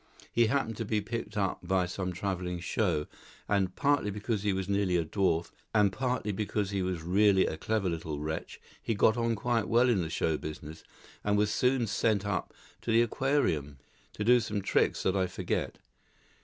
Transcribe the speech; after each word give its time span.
He 0.31 0.47
happened 0.47 0.77
to 0.77 0.83
be 0.83 0.99
picked 0.99 1.37
up 1.37 1.59
by 1.61 1.85
some 1.85 2.11
travelling 2.11 2.59
show, 2.59 3.05
and, 3.47 3.75
partly 3.75 4.09
because 4.09 4.41
he 4.41 4.51
was 4.51 4.67
nearly 4.67 4.97
a 4.97 5.05
dwarf, 5.05 5.51
and 5.75 5.93
partly 5.93 6.31
because 6.31 6.71
he 6.71 6.81
was 6.81 7.03
really 7.03 7.45
a 7.45 7.55
clever 7.55 7.87
little 7.87 8.17
wretch, 8.19 8.59
he 8.81 8.95
got 8.95 9.15
on 9.15 9.35
quite 9.35 9.67
well 9.67 9.87
in 9.89 10.01
the 10.01 10.09
show 10.09 10.37
business, 10.37 10.83
and 11.23 11.37
was 11.37 11.51
soon 11.51 11.85
sent 11.85 12.25
up 12.25 12.51
to 12.81 12.91
the 12.91 13.03
Aquarium, 13.03 13.77
to 14.13 14.23
do 14.23 14.39
some 14.39 14.63
tricks 14.63 15.03
that 15.03 15.15
I 15.15 15.27
forget. 15.27 15.77